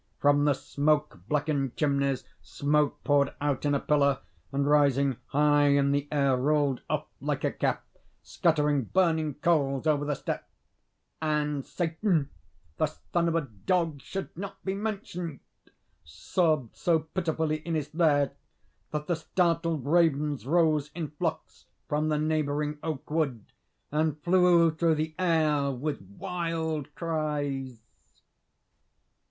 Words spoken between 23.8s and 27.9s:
and flew through the air with wild cries.